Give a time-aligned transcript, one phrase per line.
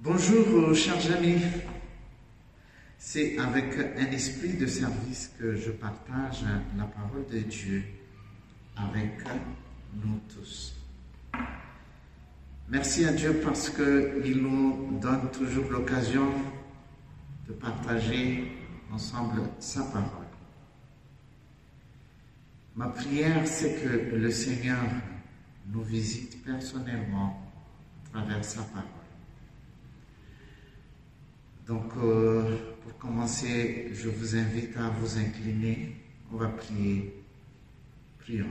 [0.00, 1.42] Bonjour, chers amis.
[2.98, 6.44] C'est avec un esprit de service que je partage
[6.76, 7.82] la parole de Dieu
[8.76, 9.24] avec
[9.96, 10.76] nous tous.
[12.68, 16.28] Merci à Dieu parce qu'il nous donne toujours l'occasion
[17.48, 18.52] de partager
[18.92, 20.28] ensemble sa parole.
[22.76, 24.78] Ma prière, c'est que le Seigneur
[25.66, 27.50] nous visite personnellement
[28.06, 28.97] à travers sa parole.
[31.68, 35.94] Donc, euh, pour commencer, je vous invite à vous incliner.
[36.32, 37.22] On va prier.
[38.20, 38.46] Prions.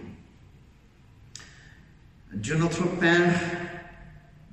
[2.36, 3.34] Dieu notre Père,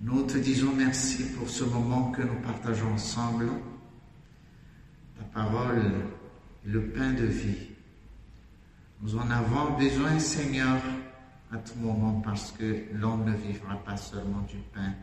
[0.00, 3.50] nous te disons merci pour ce moment que nous partageons ensemble.
[5.18, 5.82] Ta parole
[6.66, 7.68] est le pain de vie.
[9.02, 10.80] Nous en avons besoin, Seigneur,
[11.52, 14.94] à tout moment parce que l'homme ne vivra pas seulement du pain,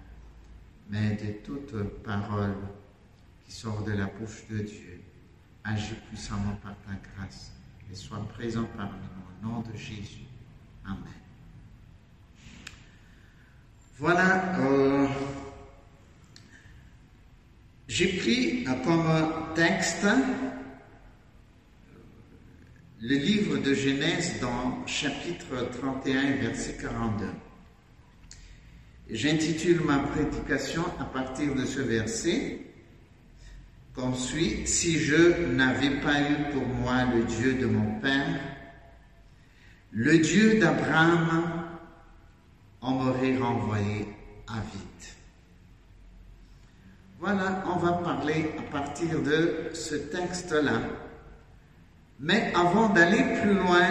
[0.89, 2.55] mais de toute parole
[3.51, 5.01] qui sort de la bouche de Dieu.
[5.63, 7.51] Agis puissamment par ta grâce
[7.91, 8.93] et sois présent parmi
[9.43, 10.26] nous au nom de Jésus.
[10.85, 10.98] Amen.
[13.98, 15.07] Voilà, euh,
[17.87, 20.07] j'ai pris comme texte
[23.01, 27.26] le livre de Genèse dans chapitre 31, verset 42.
[29.09, 32.70] J'intitule ma prédication à partir de ce verset
[33.93, 38.39] comme suit, si je n'avais pas eu pour moi le Dieu de mon Père,
[39.91, 41.67] le Dieu d'Abraham,
[42.81, 44.07] on m'aurait renvoyé
[44.48, 44.87] à vide.
[47.20, 50.81] Voilà, on va parler à partir de ce texte-là.
[52.20, 53.87] Mais avant d'aller plus loin,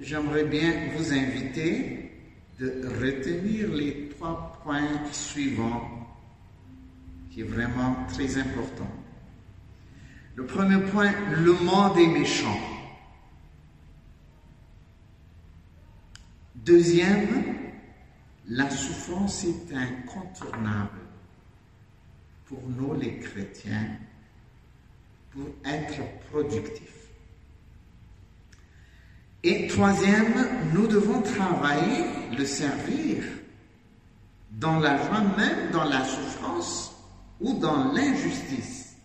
[0.00, 2.10] j'aimerais bien vous inviter
[2.58, 5.99] de retenir les trois points suivants
[7.30, 8.90] qui est vraiment très important.
[10.34, 12.58] Le premier point, le monde est méchant.
[16.54, 17.44] Deuxième,
[18.48, 20.98] la souffrance est incontournable
[22.46, 23.96] pour nous les chrétiens
[25.30, 27.00] pour être productifs.
[29.42, 30.34] Et troisième,
[30.74, 32.04] nous devons travailler,
[32.36, 33.22] le servir
[34.50, 36.99] dans la joie même, dans la souffrance,
[37.40, 38.96] ou dans l'injustice.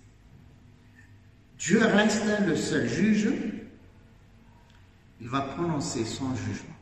[1.57, 3.29] Dieu reste le seul juge.
[5.21, 6.75] Il va prononcer son jugement.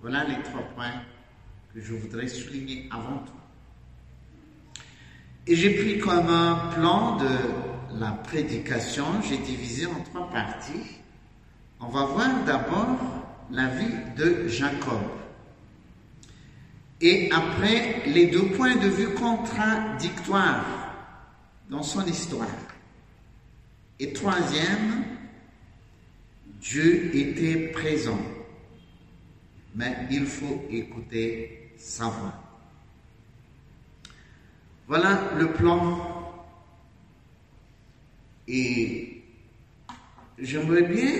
[0.00, 1.02] Voilà les trois points
[1.74, 3.32] que je voudrais souligner avant tout.
[5.46, 7.28] Et j'ai pris comme un plan de
[7.98, 11.00] la prédication, j'ai divisé en trois parties.
[11.80, 12.98] On va voir d'abord
[13.50, 15.00] la vie de Jacob.
[17.00, 20.94] Et après, les deux points de vue contradictoires
[21.68, 22.48] dans son histoire.
[23.98, 25.04] Et troisième,
[26.60, 28.20] Dieu était présent,
[29.74, 32.34] mais il faut écouter sa voix.
[34.86, 36.12] Voilà le plan.
[38.48, 39.22] Et
[40.38, 41.12] j'aimerais bien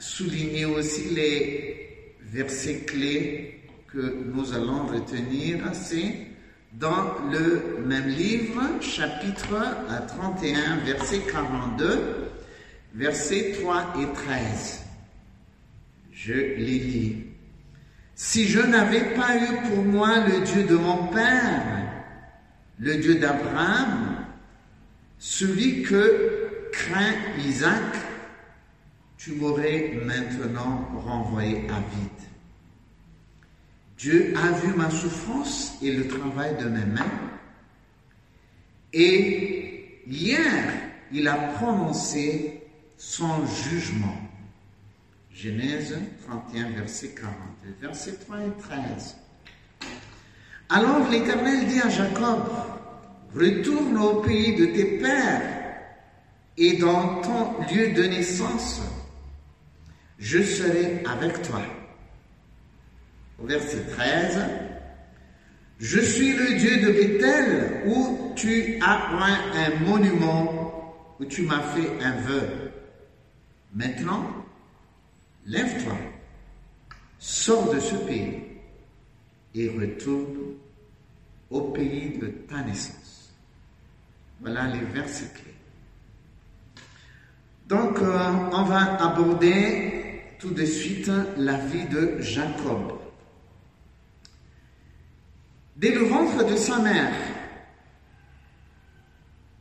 [0.00, 3.59] souligner aussi les versets clés
[3.92, 6.26] que nous allons retenir, c'est
[6.72, 9.56] dans le même livre, chapitre
[10.08, 12.30] 31, verset 42,
[12.94, 14.84] versets 3 et 13.
[16.12, 17.16] Je les lis.
[18.14, 21.80] Si je n'avais pas eu pour moi le Dieu de mon Père,
[22.78, 24.26] le Dieu d'Abraham,
[25.18, 27.14] celui que craint
[27.44, 27.96] Isaac,
[29.16, 32.30] tu m'aurais maintenant renvoyé à vide.
[34.00, 37.20] Dieu a vu ma souffrance et le travail de mes mains.
[38.94, 40.72] Et hier,
[41.12, 42.62] il a prononcé
[42.96, 44.16] son jugement.
[45.34, 49.16] Genèse 31, verset 42, verset 3 et 13.
[50.70, 52.48] Alors l'Éternel dit à Jacob,
[53.34, 55.42] retourne au pays de tes pères
[56.56, 58.80] et dans ton lieu de naissance,
[60.18, 61.60] je serai avec toi
[63.42, 64.40] verset 13,
[65.78, 69.08] Je suis le Dieu de Bethel où tu as
[69.54, 72.70] un monument, où tu m'as fait un vœu.
[73.74, 74.26] Maintenant,
[75.46, 75.96] lève-toi,
[77.18, 78.42] sors de ce pays
[79.54, 80.54] et retourne
[81.50, 83.32] au pays de ta naissance.
[84.40, 85.54] Voilà les versets clés.
[87.68, 92.99] Donc, euh, on va aborder tout de suite la vie de Jacob.
[95.80, 97.10] Dès le ventre de sa mère,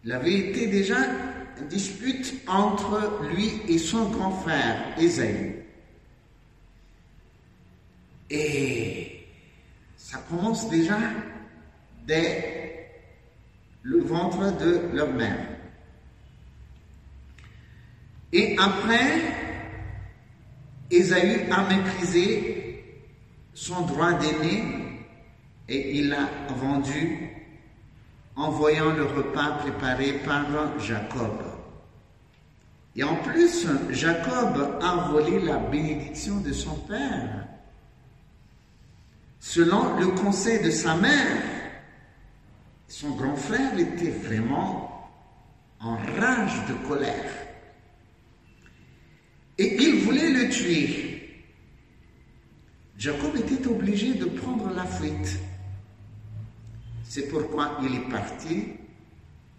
[0.04, 0.98] Il avait été déjà
[1.70, 5.66] dispute entre lui et son grand frère, Ésaü.
[8.30, 9.26] Et
[9.98, 10.98] ça commence déjà
[12.06, 12.90] dès
[13.84, 15.48] le ventre de leur mère.
[18.32, 19.22] Et après,
[20.92, 22.84] Ésaü a méprisé
[23.54, 24.89] son droit d'aîné
[25.70, 27.30] et il a vendu
[28.36, 30.46] en voyant le repas préparé par
[30.80, 31.44] Jacob.
[32.96, 37.46] Et en plus, Jacob a volé la bénédiction de son père.
[39.40, 41.44] Selon le conseil de sa mère,
[42.88, 45.10] son grand frère était vraiment
[45.80, 47.32] en rage de colère.
[49.58, 51.46] Et il voulait le tuer.
[52.98, 55.40] Jacob était obligé de prendre la fuite.
[57.10, 58.68] C'est pourquoi il est parti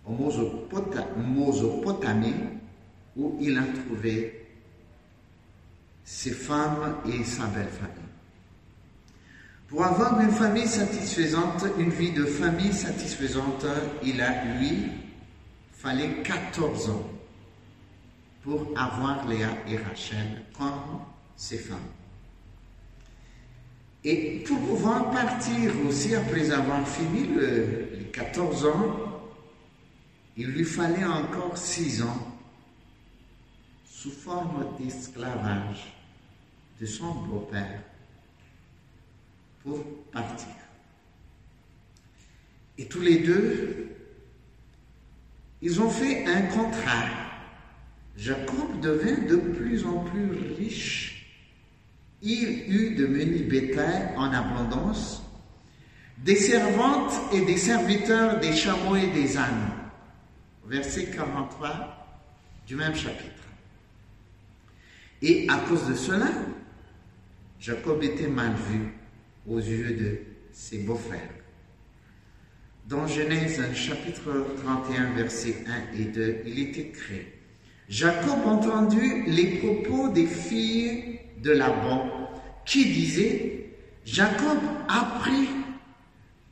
[0.07, 2.35] au Mosopotamie
[3.17, 4.47] où il a trouvé
[6.05, 7.97] ses femmes et sa belle famille.
[9.67, 13.67] Pour avoir une famille satisfaisante, une vie de famille satisfaisante,
[14.05, 14.85] il a, lui,
[15.73, 17.11] fallait 14 ans
[18.45, 21.01] pour avoir Léa et Rachel comme
[21.35, 21.79] ses femmes.
[24.05, 28.97] Et pour pouvoir partir aussi après avoir fini les 14 ans,
[30.37, 32.39] il lui fallait encore 6 ans
[33.85, 35.93] sous forme d'esclavage
[36.81, 37.83] de son beau-père
[39.63, 40.55] pour partir.
[42.79, 43.89] Et tous les deux,
[45.61, 47.09] ils ont fait un contrat
[48.17, 51.10] Jacob devint de plus en plus riche.
[52.23, 55.23] Il eut de menus bétail en abondance,
[56.19, 59.73] des servantes et des serviteurs, des chameaux et des ânes.
[60.67, 61.97] Verset 43
[62.67, 63.25] du même chapitre.
[65.23, 66.29] Et à cause de cela,
[67.59, 68.93] Jacob était mal vu
[69.47, 70.19] aux yeux de
[70.53, 71.35] ses beaux-frères.
[72.87, 75.65] Dans Genèse chapitre 31, verset
[75.95, 77.27] 1 et 2, il est écrit
[77.89, 82.09] Jacob entendit les propos des filles de Laban
[82.65, 83.71] qui disaient,
[84.05, 84.59] Jacob
[84.89, 85.49] a pris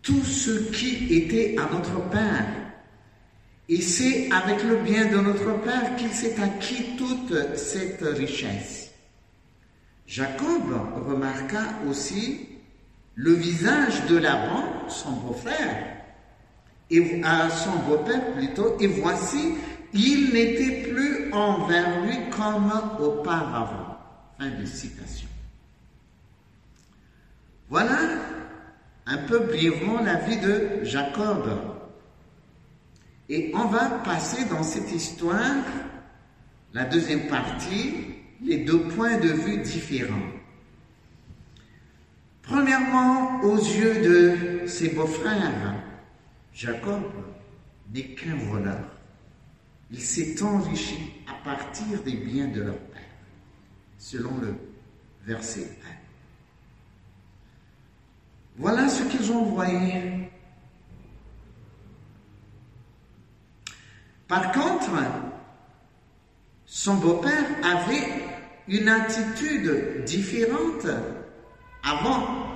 [0.02, 2.46] tout ce qui était à notre Père.
[3.68, 8.90] Et c'est avec le bien de notre Père qu'il s'est acquis toute cette richesse.
[10.06, 10.62] Jacob
[11.06, 12.48] remarqua aussi
[13.14, 15.98] le visage de Laban, son beau-frère,
[16.90, 19.56] et à son beau-père plutôt, et voici
[19.92, 23.87] il n'était plus envers lui comme auparavant.
[24.38, 24.52] Fin.
[27.68, 27.98] Voilà
[29.06, 31.50] un peu brièvement la vie de Jacob.
[33.28, 35.64] Et on va passer dans cette histoire,
[36.72, 37.94] la deuxième partie,
[38.42, 40.14] les deux points de vue différents.
[42.42, 45.74] Premièrement, aux yeux de ses beaux-frères,
[46.54, 47.02] Jacob
[47.92, 48.84] n'est qu'un voleur.
[49.90, 52.78] Il s'est enrichi à partir des biens de leur
[53.98, 54.54] selon le
[55.24, 55.88] verset 1.
[58.56, 60.30] Voilà ce qu'ils ont voyé.
[64.26, 64.90] Par contre,
[66.66, 68.06] son beau-père avait
[68.68, 70.86] une attitude différente
[71.82, 72.46] avant.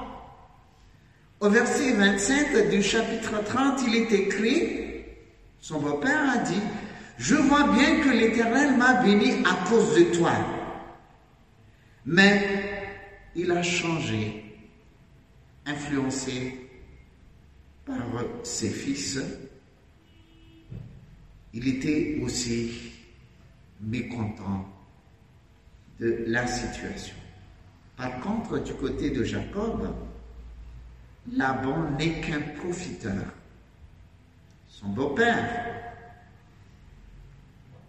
[1.41, 5.05] Au verset 27 du chapitre 30, il est écrit,
[5.61, 6.61] son beau-père a dit,
[7.19, 10.33] je vois bien que l'Éternel m'a béni à cause de toi.
[12.05, 12.91] Mais
[13.35, 14.45] il a changé,
[15.67, 16.69] influencé
[17.85, 18.03] par
[18.43, 19.21] ses fils.
[21.55, 22.93] Il était aussi
[23.81, 24.69] mécontent
[26.01, 27.17] de la situation.
[27.97, 29.95] Par contre, du côté de Jacob,
[31.33, 33.27] Laban n'est qu'un profiteur.
[34.69, 35.83] Son beau-père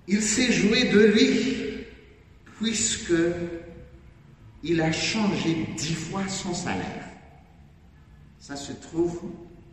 [0.07, 1.85] il s'est joué de lui,
[2.57, 3.13] puisque
[4.63, 7.05] il a changé dix fois son salaire.
[8.39, 9.21] Ça se trouve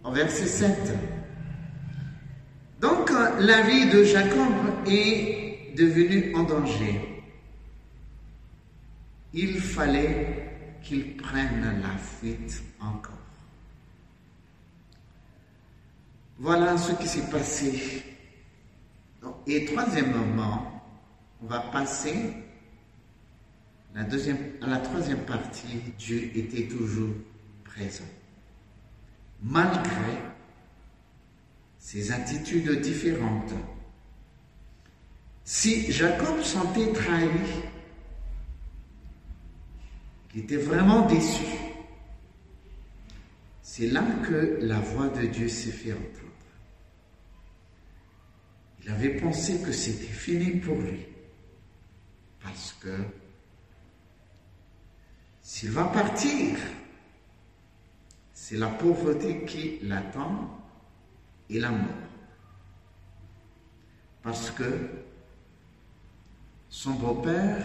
[0.05, 0.93] en verset 7.
[2.81, 4.53] Donc la vie de Jacob
[4.87, 7.23] est devenue en danger.
[9.33, 13.15] Il fallait qu'il prenne la fuite encore.
[16.39, 18.03] Voilà ce qui s'est passé
[19.47, 20.83] et troisièmement,
[21.43, 22.33] on va passer
[23.95, 24.07] la
[24.67, 27.15] la troisième partie, Dieu était toujours
[27.65, 28.05] présent.
[29.43, 30.31] Malgré
[31.81, 33.53] ses attitudes différentes.
[35.45, 37.27] Si Jacob sentait trahi,
[40.35, 41.45] il était vraiment déçu.
[43.63, 46.07] C'est là que la voix de Dieu s'est fait entendre.
[48.83, 51.07] Il avait pensé que c'était fini pour lui.
[52.43, 52.95] Parce que
[55.61, 56.57] s'il va partir,
[58.33, 60.59] c'est la pauvreté qui l'attend
[61.51, 62.09] et la mort.
[64.23, 64.89] Parce que
[66.71, 67.63] son beau-père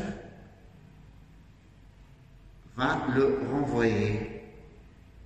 [2.75, 4.41] va le renvoyer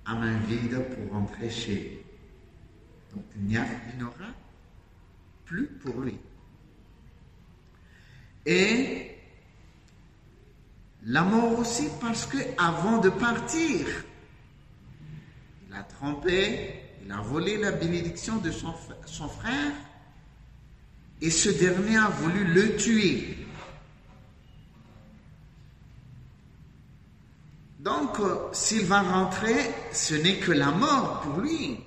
[0.04, 1.98] à main vide pour rentrer chez lui.
[3.12, 3.58] Donc il n'y
[4.04, 4.30] aura
[5.44, 6.16] plus pour lui.
[8.46, 9.09] Et
[11.04, 13.86] la mort aussi parce que avant de partir,
[15.68, 19.72] il a trompé, il a volé la bénédiction de son, frère
[21.20, 23.38] et ce dernier a voulu le tuer.
[27.78, 29.56] Donc, euh, s'il va rentrer,
[29.92, 31.78] ce n'est que la mort pour lui.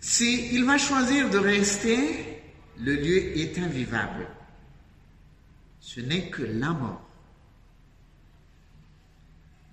[0.00, 2.42] S'il va choisir de rester,
[2.78, 4.28] le lieu est invivable.
[5.80, 7.02] Ce n'est que la mort.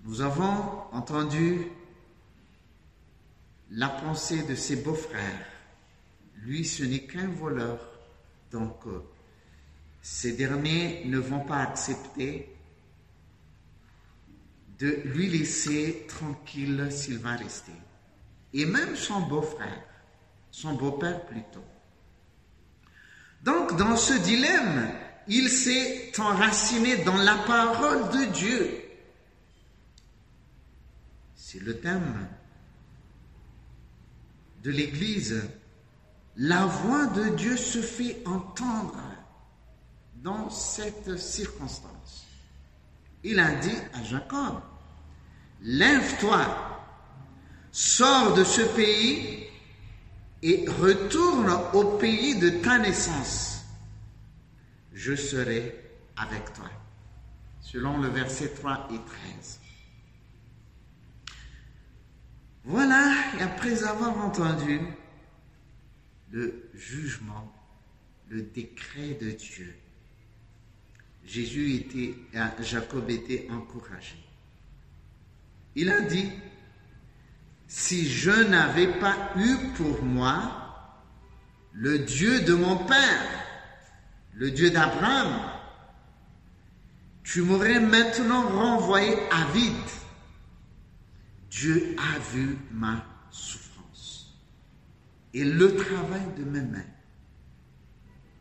[0.05, 1.67] Nous avons entendu
[3.71, 5.45] la pensée de ses beaux-frères.
[6.37, 7.79] Lui, ce n'est qu'un voleur.
[8.51, 9.03] Donc, euh,
[10.01, 12.55] ces derniers ne vont pas accepter
[14.79, 17.73] de lui laisser tranquille s'il va rester.
[18.53, 19.83] Et même son beau-frère,
[20.51, 21.63] son beau-père plutôt.
[23.43, 24.89] Donc dans ce dilemme,
[25.27, 28.83] il s'est enraciné dans la parole de Dieu.
[31.35, 32.27] C'est le thème
[34.63, 35.43] de l'Église.
[36.35, 39.01] La voix de Dieu se fait entendre
[40.17, 42.25] dans cette circonstance.
[43.23, 44.61] Il a dit à Jacob,
[45.61, 46.45] lève-toi,
[47.71, 49.47] sors de ce pays
[50.43, 53.56] et retourne au pays de ta naissance.
[54.97, 55.75] Je serai
[56.15, 56.71] avec toi.
[57.61, 58.97] Selon le verset 3 et
[59.35, 59.59] 13.
[62.63, 64.81] Voilà, et après avoir entendu
[66.31, 67.53] le jugement,
[68.29, 69.77] le décret de Dieu,
[71.23, 72.15] Jésus était,
[72.61, 74.17] Jacob était encouragé.
[75.75, 76.31] Il a dit,
[77.67, 80.95] si je n'avais pas eu pour moi
[81.73, 83.36] le Dieu de mon Père,
[84.37, 85.33] le Dieu d'Abraham,
[87.23, 89.73] tu m'aurais maintenant renvoyé à vide.
[91.49, 94.37] Dieu a vu ma souffrance
[95.33, 96.85] et le travail de mes mains.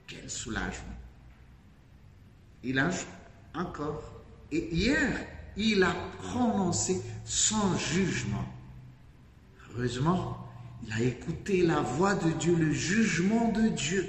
[0.07, 0.99] Quel soulagement.
[2.63, 2.91] Il a
[3.55, 4.23] encore.
[4.53, 5.19] Et hier,
[5.57, 8.45] il a prononcé son jugement.
[9.71, 10.47] Heureusement,
[10.87, 14.07] il a écouté la voix de Dieu, le jugement de Dieu.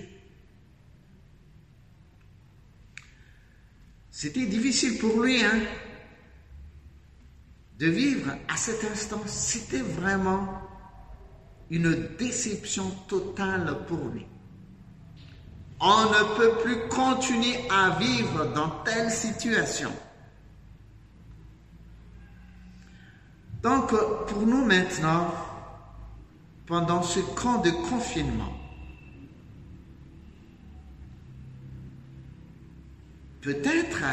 [4.20, 5.60] C'était difficile pour lui, hein,
[7.78, 9.22] de vivre à cet instant.
[9.28, 10.60] C'était vraiment
[11.70, 14.26] une déception totale pour lui.
[15.80, 19.92] On ne peut plus continuer à vivre dans telle situation.
[23.62, 23.92] Donc,
[24.30, 25.32] pour nous maintenant,
[26.66, 28.57] pendant ce camp de confinement,
[33.42, 34.04] peut-être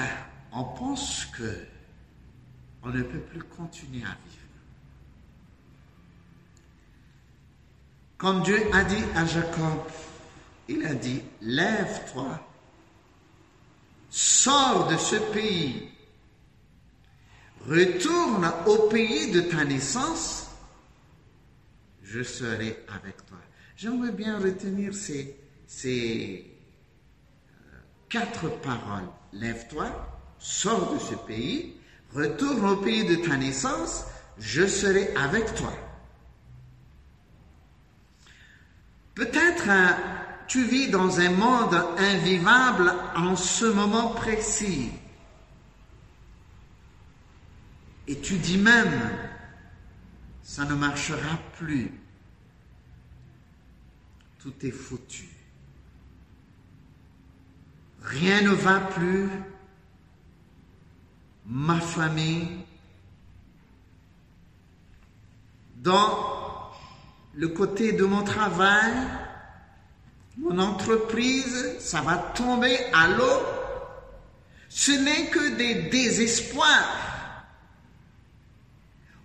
[0.53, 1.67] on pense que
[2.83, 4.45] on ne peut plus continuer à vivre.
[8.19, 9.81] Comme Dieu a dit à Jacob,
[10.69, 12.41] il a dit, lève-toi,
[14.11, 15.89] sors de ce pays,
[17.67, 20.47] retourne au pays de ta naissance,
[22.03, 23.39] je serai avec toi.
[23.77, 26.54] J'aimerais bien retenir ces, ces euh,
[28.09, 29.09] quatre paroles.
[29.33, 29.87] Lève-toi,
[30.39, 31.77] sors de ce pays,
[32.15, 34.05] retourne au pays de ta naissance,
[34.39, 35.73] je serai avec toi.
[39.15, 39.69] Peut-être
[40.49, 44.91] tu vis dans un monde invivable en ce moment précis.
[48.07, 49.11] Et tu dis même,
[50.43, 51.91] ça ne marchera plus.
[54.41, 55.34] Tout est foutu.
[58.05, 59.29] Rien ne va plus.
[61.47, 62.49] Ma famille,
[65.77, 66.71] dans
[67.35, 68.93] le côté de mon travail,
[70.39, 73.43] mon entreprise, ça va tomber à l'eau.
[74.69, 77.45] Ce n'est que des désespoirs.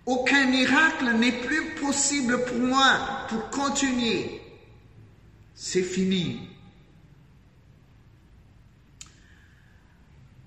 [0.06, 4.40] Aucun miracle n'est plus possible pour moi pour continuer.
[5.54, 6.49] C'est fini.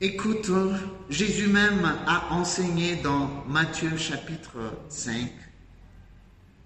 [0.04, 0.52] Écoute,
[1.10, 5.32] Jésus même a enseigné dans Matthieu chapitre 5,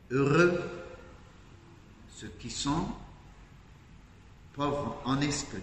[0.09, 0.59] Heureux
[2.15, 2.87] ceux qui sont
[4.53, 5.61] pauvres en esprit,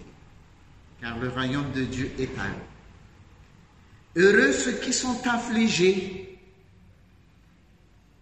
[1.01, 4.21] car le royaume de Dieu est à eux.
[4.23, 6.39] Heureux ceux qui sont affligés,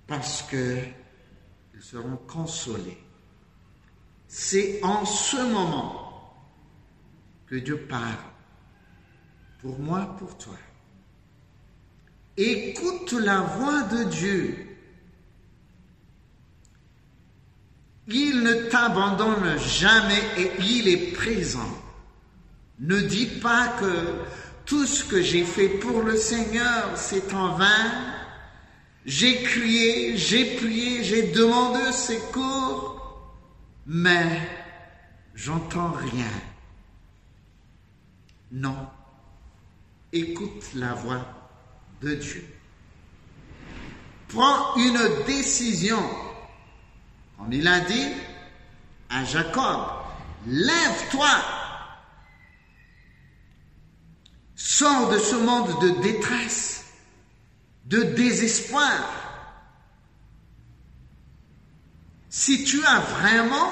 [0.07, 0.79] parce que
[1.75, 2.97] ils seront consolés.
[4.27, 6.35] C'est en ce moment
[7.45, 8.32] que Dieu parle,
[9.63, 10.57] pour moi, pour toi.
[12.35, 14.73] Écoute la voix de Dieu
[18.07, 21.73] Il ne t'abandonne jamais et il est présent.
[22.79, 24.25] Ne dis pas que
[24.65, 27.91] tout ce que j'ai fait pour le Seigneur, c'est en vain.
[29.05, 33.31] J'ai crié, j'ai prié, j'ai demandé secours,
[33.85, 34.41] mais
[35.33, 36.31] j'entends rien.
[38.51, 38.87] Non.
[40.13, 41.25] Écoute la voix
[42.01, 42.47] de Dieu.
[44.29, 46.01] Prends une décision
[47.43, 48.07] comme il a dit
[49.09, 49.81] à Jacob,
[50.47, 51.29] lève-toi,
[54.55, 56.85] sors de ce monde de détresse,
[57.85, 58.93] de désespoir.
[62.29, 63.69] Si tu as vraiment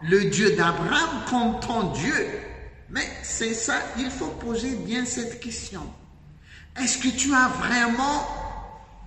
[0.00, 2.43] le Dieu d'Abraham comme ton Dieu,
[2.94, 5.82] mais c'est ça, il faut poser bien cette question.
[6.80, 8.24] Est-ce que tu as vraiment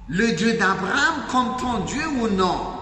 [0.10, 2.74] le Dieu d'Abraham comme ton Dieu ou non?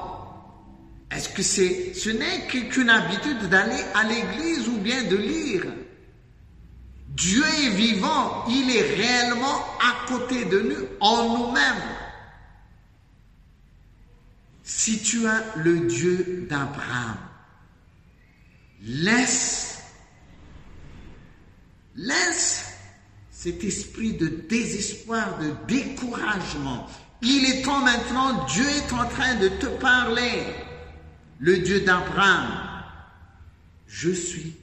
[1.12, 5.66] Est-ce que ce n'est qu'une habitude d'aller à l'église ou bien de lire?
[7.10, 11.84] Dieu est vivant, il est réellement à côté de nous, en nous-mêmes.
[14.64, 17.18] Si tu as le Dieu d'Abraham,
[18.82, 19.75] laisse,
[21.96, 22.74] laisse
[23.32, 26.88] cet esprit de désespoir, de découragement.
[27.22, 30.44] Il est temps maintenant, Dieu est en train de te parler
[31.40, 32.84] le Dieu d'Abraham,
[33.88, 34.56] je suis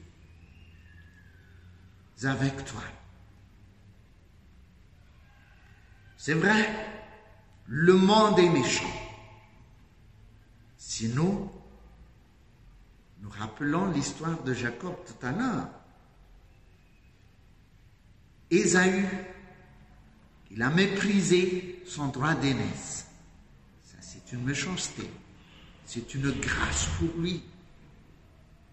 [2.25, 2.83] avec toi.
[6.17, 6.69] C'est vrai,
[7.67, 8.85] le monde est méchant.
[10.77, 11.51] Si nous,
[13.21, 15.69] nous rappelons l'histoire de Jacob tout à l'heure,
[18.53, 19.09] Ésaü,
[20.51, 23.07] il a méprisé son droit d'aînesse.
[23.83, 25.11] Ça, c'est une méchanceté.
[25.87, 27.43] C'est une grâce pour lui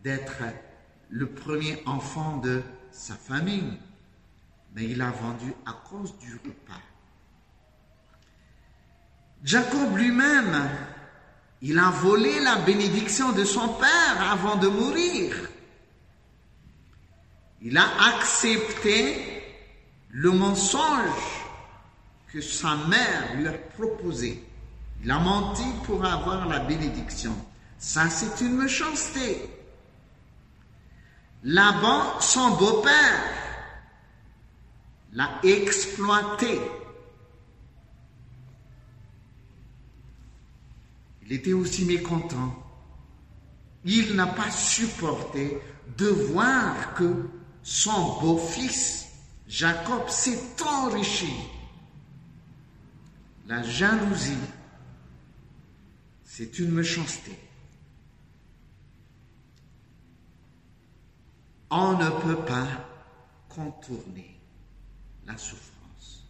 [0.04, 0.44] d'être
[1.10, 2.62] le premier enfant de
[2.92, 3.78] sa famille,
[4.76, 6.82] mais il a vendu à cause du repas.
[9.46, 10.70] Jacob lui-même,
[11.62, 15.50] il a volé la bénédiction de son père avant de mourir.
[17.62, 19.29] Il a accepté
[20.10, 21.46] le mensonge
[22.32, 24.44] que sa mère lui a proposé.
[25.04, 27.34] Il a menti pour avoir la bénédiction.
[27.78, 29.50] Ça, c'est une méchanceté.
[31.44, 33.24] Laban, son beau-père,
[35.14, 36.60] l'a exploité.
[41.26, 42.66] Il était aussi mécontent.
[43.86, 45.62] Il n'a pas supporté
[45.98, 47.30] de voir que
[47.64, 49.09] son beau-fils,
[49.50, 51.34] Jacob, s'est enrichi.
[53.48, 54.38] La jalousie
[56.40, 57.38] c'est une méchanceté.
[61.70, 62.66] On ne peut pas
[63.50, 64.40] contourner
[65.26, 66.30] la souffrance.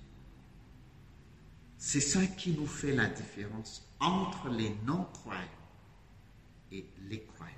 [1.77, 5.43] C'est ça qui nous fait la différence entre les non-croyants
[6.71, 7.53] et les croyants.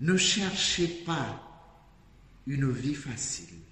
[0.00, 1.40] Ne cherchez pas
[2.48, 3.67] une vie facile.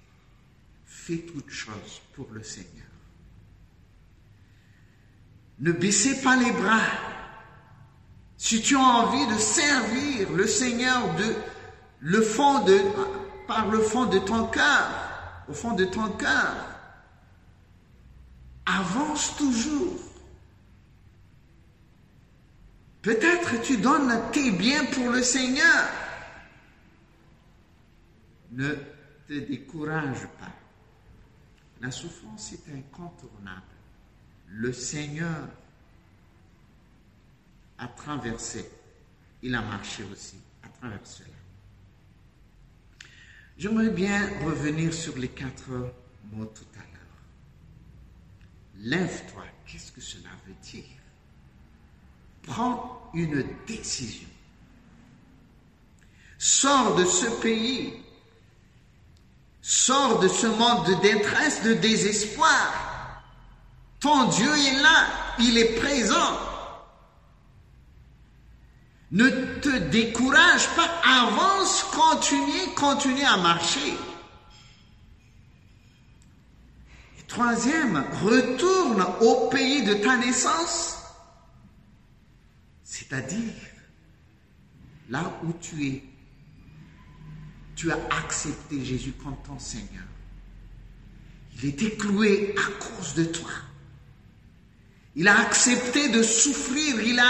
[1.07, 2.85] Faites toute chose pour le Seigneur.
[5.59, 6.81] Ne baissez pas les bras.
[8.35, 11.33] Si tu as envie de servir le Seigneur de,
[12.01, 12.77] le fond de,
[13.47, 14.89] par le fond de ton cœur,
[15.47, 16.57] au fond de ton cœur,
[18.65, 20.01] avance toujours.
[23.01, 25.87] Peut-être tu donnes tes biens pour le Seigneur.
[28.51, 28.75] Ne
[29.25, 30.56] te décourage pas.
[31.81, 33.61] La souffrance est incontournable.
[34.47, 35.47] Le Seigneur
[37.77, 38.67] a traversé,
[39.43, 41.29] il a marché aussi à travers cela.
[43.57, 45.69] J'aimerais bien revenir sur les quatre
[46.31, 46.97] mots tout à l'heure.
[48.77, 50.85] Lève-toi, qu'est-ce que cela veut dire?
[52.43, 54.27] Prends une décision.
[56.37, 57.93] Sors de ce pays.
[59.69, 63.21] Sors de ce monde de détresse, de désespoir.
[63.99, 65.07] Ton Dieu est là,
[65.39, 66.39] il est présent.
[69.11, 73.97] Ne te décourage pas, avance, continue, continue à marcher.
[77.27, 80.95] Troisième, retourne au pays de ta naissance,
[82.85, 83.53] c'est-à-dire
[85.09, 86.16] là où tu es.
[87.77, 90.03] Tu as accepté Jésus comme ton Seigneur.
[91.55, 93.51] Il était cloué à cause de toi.
[95.15, 97.29] Il a accepté de souffrir, il a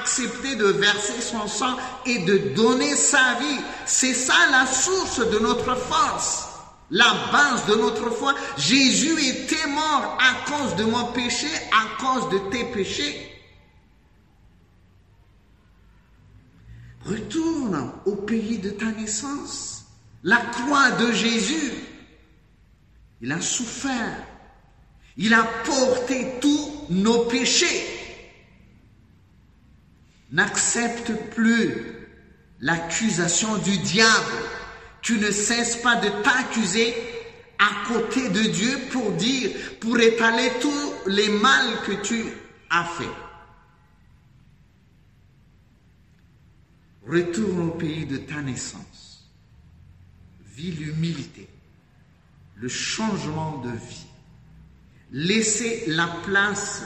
[0.00, 3.60] accepté de verser son sang et de donner sa vie.
[3.86, 6.46] C'est ça la source de notre force,
[6.90, 8.34] la base de notre foi.
[8.56, 13.32] Jésus était mort à cause de mon péché, à cause de tes péchés.
[17.04, 19.77] Retourne au pays de ta naissance.
[20.22, 21.72] La croix de Jésus,
[23.20, 24.28] il a souffert
[25.18, 27.84] il a porté tous nos péchés.
[30.30, 31.74] N'accepte plus
[32.60, 34.32] l'accusation du diable.
[35.02, 36.94] Tu ne cesses pas de t'accuser
[37.58, 39.50] à côté de Dieu pour dire,
[39.80, 42.24] pour étaler tous les mal que tu
[42.70, 43.10] as fait.
[47.08, 48.97] Retourne au pays de ta naissance.
[50.58, 51.48] L'humilité,
[52.56, 54.06] le changement de vie
[55.12, 56.82] laisser la place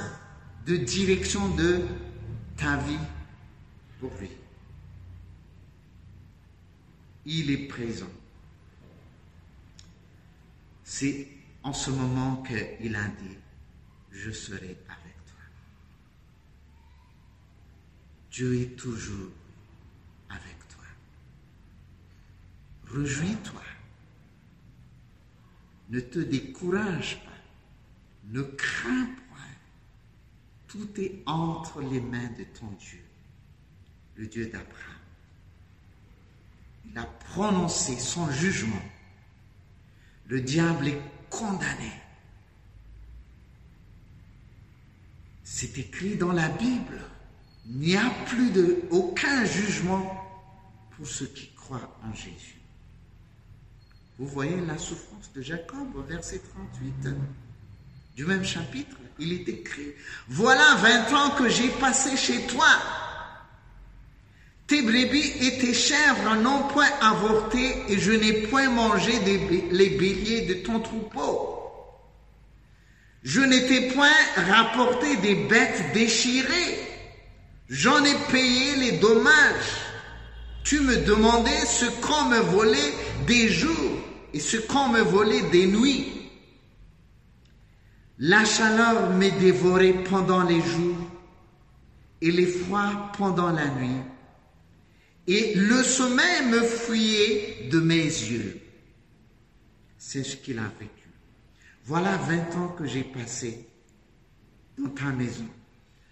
[0.67, 1.81] de direction de
[2.57, 2.99] ta vie
[3.99, 4.31] pour lui.
[7.25, 8.11] Il est présent.
[10.85, 11.27] C'est
[11.63, 13.39] en ce moment qu'il a dit,
[14.11, 15.41] je serai avec toi.
[18.31, 19.31] Dieu est toujours
[20.29, 20.85] avec toi.
[22.93, 23.63] Rejouis-toi.
[25.89, 27.31] Ne te décourage pas.
[28.25, 29.39] Ne crains point.
[30.69, 33.03] Tout est entre les mains de ton Dieu,
[34.17, 35.03] le Dieu d'Abraham.
[36.91, 38.83] Il a prononcé son jugement.
[40.27, 41.93] Le diable est condamné.
[45.45, 47.03] C'est écrit dans la Bible.
[47.67, 50.19] Il n'y a plus de, aucun jugement
[50.91, 52.62] pour ceux qui croient en Jésus.
[54.19, 57.15] Vous voyez la souffrance de Jacob au verset 38
[58.17, 59.95] du même chapitre, il est écrit,
[60.29, 62.67] voilà 20 ans que j'ai passé chez toi.
[64.67, 69.13] Tes brebis et tes chèvres n'ont point avorté et je n'ai point mangé
[69.71, 71.59] les béliers de ton troupeau.
[73.23, 76.79] Je n'étais point rapporté des bêtes déchirées.
[77.69, 79.81] J'en ai payé les dommages.
[80.65, 82.95] Tu me demandais ce qu'on me volait
[83.27, 83.99] des jours
[84.33, 86.07] et ce qu'on me volait des nuits.
[88.19, 90.97] La chaleur m'est dévorée pendant les jours
[92.21, 94.01] et l'effroi pendant la nuit.
[95.27, 98.61] Et le sommeil me fuyait de mes yeux.
[99.99, 101.09] C'est ce qu'il a vécu.
[101.85, 103.67] Voilà 20 ans que j'ai passé
[104.79, 105.47] dans ta maison.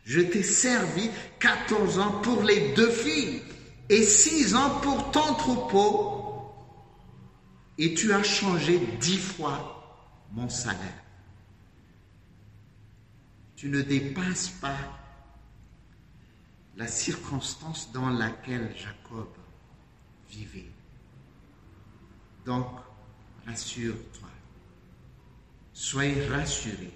[0.04, 3.42] Je t'ai servi 14 ans pour les deux filles
[3.88, 6.19] et 6 ans pour ton troupeau.
[7.80, 9.76] Et tu as changé dix fois
[10.32, 11.00] mon salaire
[13.60, 14.78] tu ne dépasses pas
[16.78, 19.28] la circonstance dans laquelle Jacob
[20.30, 20.70] vivait.
[22.46, 22.68] Donc,
[23.44, 24.30] rassure-toi.
[25.74, 26.94] Soyez rassurés.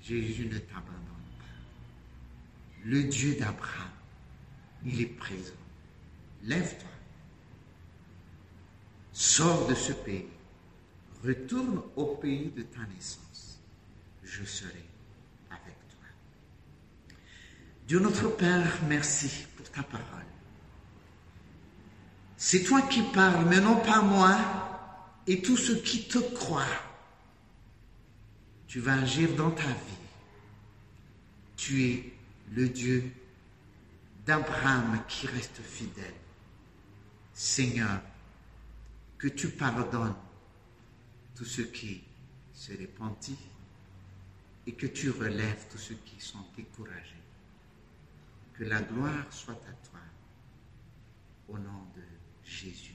[0.00, 2.86] Jésus ne t'abandonne pas.
[2.86, 3.90] Le Dieu d'Abraham,
[4.86, 5.52] il est présent.
[6.44, 6.91] Lève-toi.
[9.12, 10.26] Sors de ce pays.
[11.24, 13.60] Retourne au pays de ta naissance.
[14.24, 14.84] Je serai
[17.92, 20.24] Dieu notre Père, merci pour ta parole.
[22.38, 24.38] C'est toi qui parles, mais non pas moi
[25.26, 26.64] et tous ceux qui te croient.
[28.66, 30.00] Tu vas agir dans ta vie.
[31.56, 32.12] Tu es
[32.52, 33.12] le Dieu
[34.24, 36.14] d'Abraham qui reste fidèle.
[37.34, 38.00] Seigneur,
[39.22, 40.16] que tu pardonnes
[41.36, 42.02] tous ceux qui
[42.52, 43.30] se repentent
[44.66, 47.22] et que tu relèves tous ceux qui sont découragés.
[48.52, 50.00] que la gloire soit à toi.
[51.48, 52.02] Au nom de
[52.44, 52.91] Jésus.